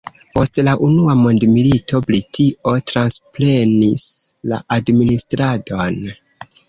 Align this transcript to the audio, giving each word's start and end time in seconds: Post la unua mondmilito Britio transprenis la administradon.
Post 0.35 0.59
la 0.67 0.71
unua 0.87 1.13
mondmilito 1.17 2.01
Britio 2.07 2.73
transprenis 2.93 4.07
la 4.55 4.61
administradon. 4.79 6.01